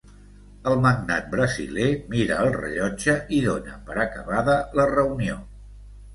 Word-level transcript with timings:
El 0.69 0.77
magnat 0.85 1.27
brasiler 1.33 1.89
mira 2.13 2.39
el 2.47 2.57
rellotge 2.57 3.15
i 3.39 3.43
dona 3.45 3.75
per 3.91 4.01
acabada 4.07 4.59
la 4.81 4.89
reunió. 4.97 5.39